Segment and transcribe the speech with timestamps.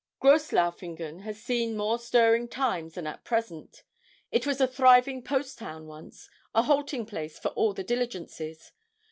[0.19, 3.83] Gross Laufingen has seen more stirring times than at present:
[4.31, 8.71] it was a thriving post town once, a halting place for all the diligences.